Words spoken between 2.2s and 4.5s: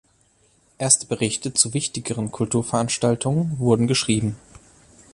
Kulturveranstaltungen wurden geschrieben.